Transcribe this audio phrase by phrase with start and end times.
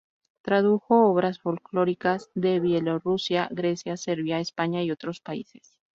[0.41, 5.77] Tradujo obras folclóricas de Bielorrusia, Grecia, Serbia, España y otros países.